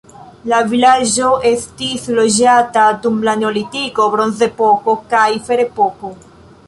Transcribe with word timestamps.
La 0.51 0.59
vilaĝo 0.69 1.27
estis 1.49 2.07
loĝata 2.19 2.85
dum 3.03 3.19
la 3.29 3.37
neolitiko, 3.43 4.09
bronzepoko 4.17 4.97
kaj 5.13 5.29
ferepoko. 5.51 6.13